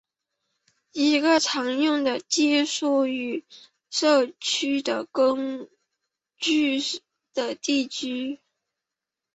[0.93, 3.45] 一个常用的设计话语
[3.91, 5.69] 社区的工
[6.39, 7.03] 具是
[7.61, 8.41] 地图。